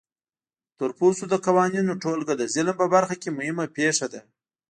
د 0.03 0.03
تورپوستو 0.77 1.25
د 1.29 1.35
قوانینو 1.45 1.99
ټولګه 2.03 2.33
د 2.37 2.43
ظلم 2.53 2.75
په 2.81 2.85
برخه 2.93 3.15
کې 3.21 3.35
مهمه 3.37 3.65
پېښه 3.77 4.07
ده. 4.13 4.21